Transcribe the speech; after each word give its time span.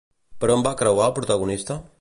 Per 0.43 0.49
on 0.53 0.65
va 0.69 0.73
creuar 0.81 1.07
el 1.11 1.15
protagonista? 1.21 1.83